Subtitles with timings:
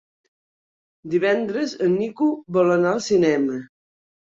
[1.15, 3.65] Divendres en Nico vol anar al cinema.